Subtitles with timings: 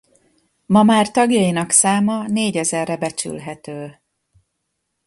[0.65, 4.01] Ma már tagjainak száma négyezerre becsülhető.